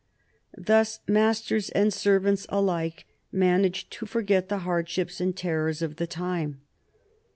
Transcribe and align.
Thus 0.57 0.99
masters 1.07 1.69
and 1.69 1.93
servants 1.93 2.47
alike 2.49 3.05
managed 3.31 3.91
to 3.91 4.07
forget 4.07 4.49
the 4.49 4.57
hardships 4.65 5.21
and 5.21 5.37
terrors 5.37 5.83
of 5.83 5.97
the 5.97 6.07
time. 6.07 6.61